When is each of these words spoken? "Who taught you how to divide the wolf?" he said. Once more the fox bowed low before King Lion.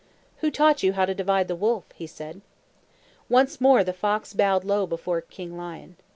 "Who 0.37 0.49
taught 0.49 0.81
you 0.81 0.93
how 0.93 1.05
to 1.05 1.13
divide 1.13 1.47
the 1.47 1.55
wolf?" 1.55 1.83
he 1.93 2.07
said. 2.07 2.41
Once 3.29 3.61
more 3.61 3.83
the 3.83 3.93
fox 3.93 4.33
bowed 4.33 4.63
low 4.63 4.87
before 4.87 5.21
King 5.21 5.55
Lion. 5.55 5.95